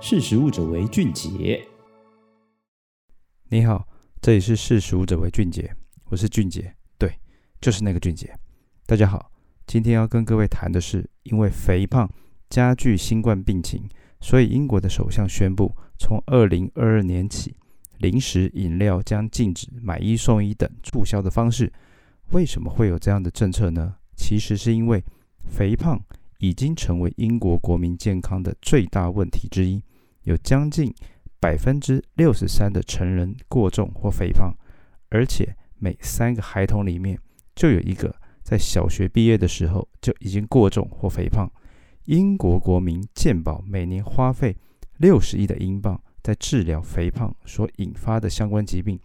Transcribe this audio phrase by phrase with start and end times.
[0.00, 1.60] 识食物者为俊杰。
[3.48, 3.84] 你好，
[4.20, 5.74] 这里是识食物者为俊杰，
[6.04, 7.12] 我是俊杰，对，
[7.60, 8.32] 就是那个俊杰。
[8.86, 9.32] 大家好，
[9.66, 12.08] 今天要跟各位谈的是，因为肥胖
[12.48, 13.88] 加剧新冠病情，
[14.20, 17.56] 所以英国的首相宣布，从二零二二年起，
[17.98, 21.72] 零食饮料将禁止买一送一等促销的方式。
[22.30, 23.96] 为什么会有这样的政策呢？
[24.14, 25.02] 其实是因为
[25.50, 26.00] 肥胖
[26.38, 29.82] 已经成为英国国民健康的最大问题之一。
[30.22, 30.94] 有将近
[31.40, 34.52] 百分之六十三的成人过重或肥胖，
[35.08, 37.18] 而且每三个孩童里面
[37.54, 41.48] 就有一个在小学毕业的时候就已经过重或肥胖。
[42.04, 44.56] 英国国民健保每年花费
[44.96, 48.98] 六十亿的英镑在治疗肥胖所引发的相关疾病，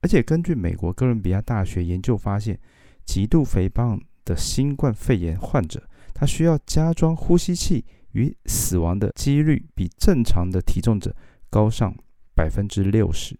[0.00, 2.58] 而且根据美国哥伦比亚大学研究发现，
[3.04, 5.82] 极度肥胖的新冠肺炎患者，
[6.14, 7.84] 他需要加装呼吸器。
[8.16, 11.14] 与死亡的几率比正常的体重者
[11.50, 11.94] 高上
[12.34, 13.38] 百分之六十。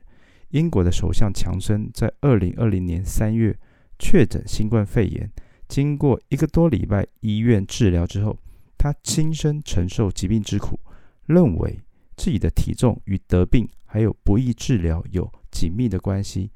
[0.51, 3.59] 英国的首相强生在二零二零年三月
[3.99, 5.31] 确诊新冠肺炎，
[5.67, 8.39] 经过一个多礼拜医院治疗之后，
[8.77, 10.79] 他亲身承受疾病之苦，
[11.25, 11.81] 认为
[12.17, 16.51] 自己的体重与得病还有不易治疗有紧密的关系，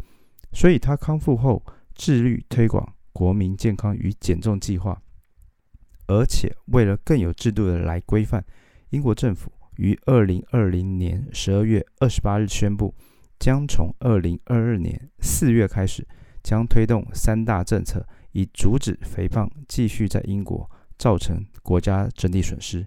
[0.52, 5.02] 所以他康复后致力推广国民健康与减重计划。
[6.10, 8.44] 而且，为了更有制度的来规范，
[8.88, 12.92] 英国政府于二零二零年十二月二十八日宣布，
[13.38, 16.04] 将从二零二二年四月开始，
[16.42, 22.84] 将推动三大政策，以阻止肥胖继续在英国造成国家整体损失。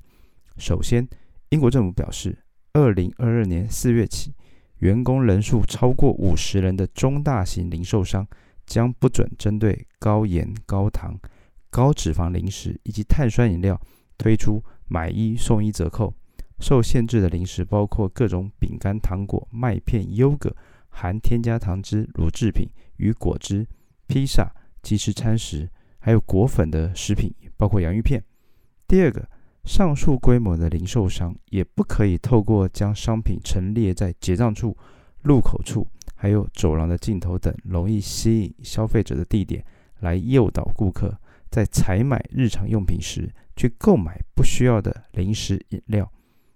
[0.58, 1.08] 首先，
[1.48, 2.38] 英国政府表示，
[2.74, 4.34] 二零二二年四月起，
[4.80, 8.28] 员工人数超过五十人的中大型零售商
[8.66, 11.18] 将不准针对高盐、高糖。
[11.74, 13.82] 高脂肪零食以及碳酸饮料
[14.16, 16.14] 推出买一送一折扣。
[16.60, 20.56] 受限制的零食包括各种饼干、糖果、麦片、优格、
[20.90, 23.66] 含添加糖汁、乳制品与果汁、
[24.06, 24.54] 披萨、
[24.84, 25.68] 即食餐食，
[25.98, 28.24] 还有果粉的食品，包括洋芋片。
[28.88, 29.28] 第二个，
[29.66, 34.78] 上述规模的零售商也不可以透过将商品陈列在结账处、
[35.24, 39.66] 入口处，还有走廊的尽头等容易吸引消费者的地点
[40.02, 41.20] 来诱导顾客。
[41.54, 46.12] 在采买日常用品时，去购买不需要的零食饮料。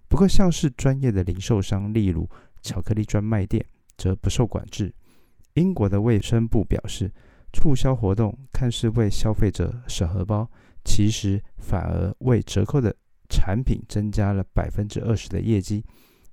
[0.07, 2.27] 不过，像是专业的零售商，例如
[2.63, 3.63] 巧克力专卖店，
[3.95, 4.91] 则不受管制。
[5.53, 7.11] 英国的卫生部表示，
[7.53, 10.49] 促销活动看似为消费者省荷包，
[10.83, 12.95] 其实反而为折扣的
[13.29, 15.85] 产品增加了百分之二十的业绩，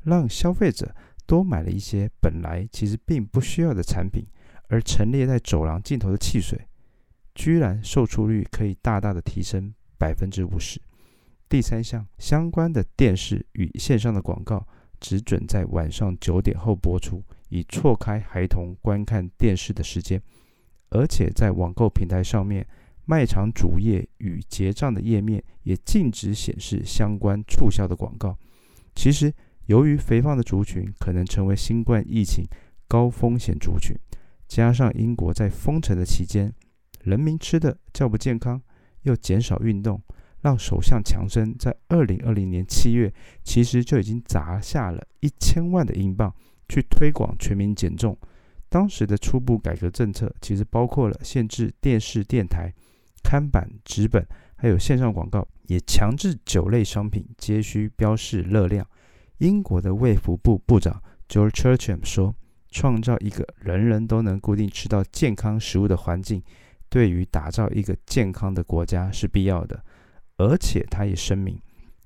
[0.04, 0.90] 让消费者
[1.26, 4.24] 多买了一些本来其实并不需要的产品，
[4.70, 6.58] 而陈列在走廊尽头的汽水。
[7.34, 10.80] 居然售出率可以大大的提升百分之五十。
[11.48, 14.66] 第三项，相关的电视与线上的广告
[15.00, 20.20] 只准在晚上九点后播出，以错开孩童观看电视的时间。
[20.90, 22.66] 而且在网购平台上面，
[23.04, 28.38] 卖场主页与结账的页面也禁止显示相关促销的广告。
[28.94, 29.32] 其实，
[29.66, 32.44] 由于肥胖的族群可能成为新冠疫情
[32.86, 33.96] 高风险族群，
[34.46, 36.52] 加上英国在封城的期间，
[37.04, 38.60] 人民吃的较不健康，
[39.02, 40.02] 又减少运动，
[40.40, 46.34] 让首相强生在二零二零年七月其实就已经砸下了一千万的英镑
[46.68, 48.16] 去推广全民减重。
[48.68, 52.72] 当时的初步改革政策其实包括了限制电视、电台、
[53.22, 54.26] 看板、纸本，
[54.56, 58.84] 还有线上广告，也强制酒类商品皆需标示热量。
[59.38, 62.34] 英国的卫福部部长 George Churcham 说
[62.70, 66.42] ：“创造一个人人都能固定吃到健康食物的环境。”
[66.94, 69.84] 对于打造一个健康的国家是必要的，
[70.36, 71.60] 而且他也声明，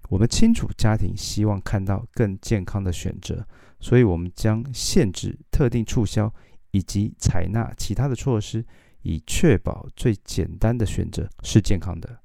[0.08, 3.46] 我们清楚家庭希望看到更健康的选择，
[3.80, 6.32] 所以我们将限制特定促销
[6.70, 8.64] 以及采纳其他的措施，
[9.02, 12.20] 以确保最简单的选择是健康的。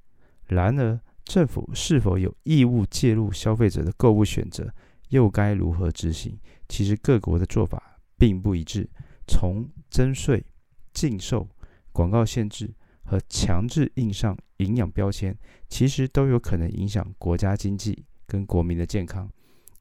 [0.46, 4.74] 然而，政府是否有义务介入消费者的购物选择，
[5.10, 6.40] 又该如何执行？
[6.70, 8.90] 其实各国的做法并不一致，
[9.28, 10.46] 从征税、
[10.94, 11.46] 禁售。
[11.94, 12.74] 广告限制
[13.04, 15.38] 和强制印上营养标签，
[15.70, 19.30] 其实都有可能影响国家经济跟国民的健康。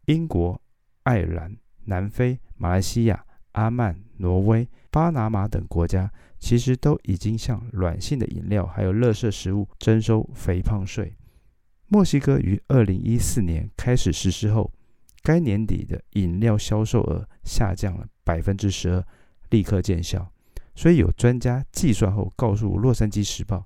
[0.05, 0.61] 英国、
[1.03, 11.17] 爱尔兰、南非、马来西亚、阿曼、挪威、巴拿马等国家，其实都已经向软性的饮料还有垃圾食物征收肥胖税。
[11.89, 14.73] 墨西哥于二零一四年开始实施后，
[15.23, 19.05] 该年底的饮料销售额下降了百分之十二，
[19.51, 20.33] 立刻见效。
[20.75, 23.57] 所以有专家计算后告诉《洛杉矶时报》，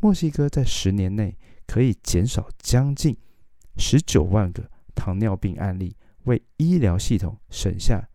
[0.00, 3.16] 墨西哥在十年内可以减少将近
[3.76, 8.06] 十九万个糖尿病案例，为医疗系统省下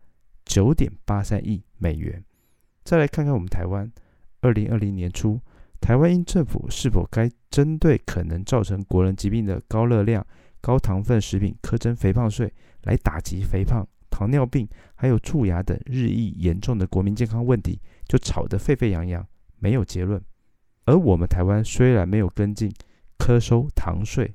[0.44, 2.24] 九点八三亿美元。
[2.84, 3.90] 再来看看我们台湾，
[4.40, 5.40] 二零二零年初，
[5.80, 10.24] 台湾因政府是否该针对可能造成国人疾病的高热量、
[10.60, 12.52] 高糖分食品苛征肥胖税，
[12.84, 19.24] 来打击肥胖、糖尿病还有蛀牙等日益严重的国民健康问题，就吵得沸沸扬扬，
[19.58, 20.20] 没有结论。
[20.86, 22.72] 而我们台湾虽然没有跟进
[23.18, 24.34] 科收糖税，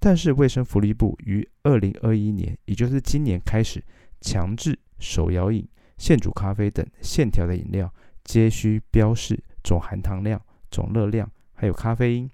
[0.00, 3.82] 但是卫生福利部于二零二一年，也就是今年开始，
[4.20, 5.66] 强制手摇饮。
[5.98, 7.92] 现煮咖啡等现调的饮料，
[8.24, 12.28] 皆需标示总含糖量、总热量，还有咖啡因。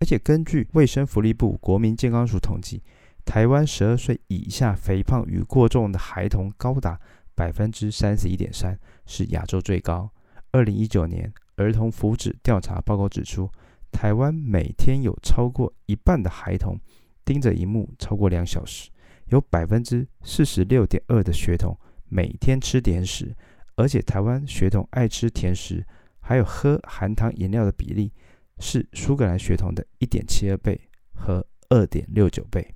[0.00, 2.82] 而且根据卫生福利部国民健康署统计，
[3.24, 7.00] 台湾十二岁以下肥胖与过重的孩童高达
[7.34, 10.10] 百分之三十一点三，是亚洲最高。
[10.56, 13.46] 二零一九年儿童福祉调查报告指出，
[13.92, 16.80] 台湾每天有超过一半的孩童
[17.26, 18.88] 盯着荧幕超过两小时，
[19.26, 21.78] 有百分之四十六点二的学童。
[22.08, 23.36] 每天吃甜食，
[23.74, 25.84] 而且台湾学童爱吃甜食，
[26.20, 28.10] 还有喝含糖饮料的比例
[28.58, 30.80] 是苏格兰学童的一点七二倍
[31.12, 32.74] 和二点六九倍。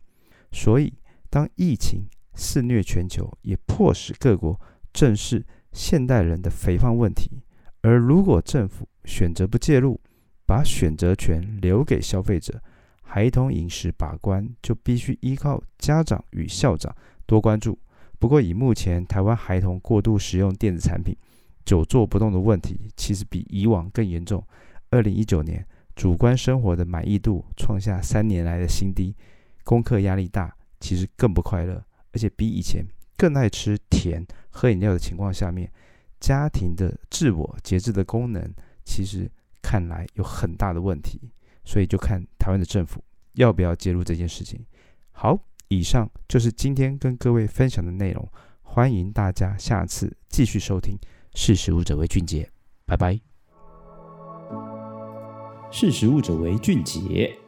[0.53, 0.93] 所以，
[1.31, 4.61] 当疫情肆虐全球，也迫使各国
[4.93, 7.41] 正视现代人的肥胖问题。
[7.83, 10.01] 而如果政府选择不介入，
[10.47, 12.61] 把选择权留给消费者，
[13.03, 16.95] 孩童饮食把关就必须依靠家长与校长
[17.27, 17.79] 多关注。
[18.19, 21.17] 不过，以目前台湾孩童过度使用电子产品、
[21.65, 24.45] 久坐不动的问题，其实比以往更严重。
[24.91, 25.65] 二零一九年，
[25.97, 29.17] 主观生活的满意度创下三年来的新低，
[29.65, 31.83] 功课压力大，其实更不快乐，
[32.13, 32.85] 而且比以前
[33.17, 35.73] 更爱吃甜、喝饮料的情况下面，
[36.21, 39.29] 家庭的自我节制的功能，其实
[39.61, 41.21] 看来有很大的问题。
[41.65, 43.03] 所以，就看台湾的政府
[43.33, 44.65] 要不要介入这件事情。
[45.11, 45.39] 好。
[45.73, 48.29] 以上就是今天跟各位分享的内容，
[48.61, 50.99] 欢迎大家下次继续收听。
[51.37, 52.51] 识食物者为俊杰，
[52.85, 53.21] 拜拜。
[55.71, 57.40] 识食物者为俊杰。